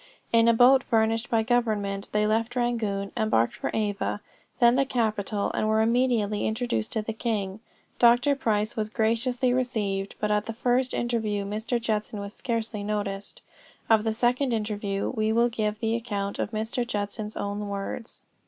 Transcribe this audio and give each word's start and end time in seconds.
In 0.33 0.47
a 0.47 0.53
boat 0.55 0.81
furnished 0.83 1.29
by 1.29 1.43
government, 1.43 2.09
they 2.11 2.25
left 2.25 2.55
Rangoon, 2.55 3.11
embarked 3.15 3.53
for 3.53 3.69
Ava, 3.71 4.19
then 4.59 4.75
the 4.75 4.83
capital, 4.83 5.51
and 5.53 5.67
were 5.69 5.79
immediately 5.83 6.47
introduced 6.47 6.91
to 6.93 7.03
the 7.03 7.13
king. 7.13 7.59
Dr. 7.99 8.33
Price 8.35 8.75
was 8.75 8.89
graciously 8.89 9.53
received, 9.53 10.15
but 10.19 10.31
at 10.31 10.47
the 10.47 10.53
first 10.53 10.95
interview 10.95 11.45
Mr. 11.45 11.79
Judson 11.79 12.19
was 12.19 12.33
scarcely 12.33 12.83
noticed. 12.83 13.43
Of 13.91 14.03
the 14.03 14.15
second 14.15 14.53
interview, 14.53 15.11
we 15.15 15.31
will 15.31 15.49
give 15.49 15.79
the 15.79 15.93
account 15.93 16.39
in 16.39 16.47
Mr. 16.47 16.83
Judson's 16.87 17.37
own 17.37 17.67
words. 17.69 18.23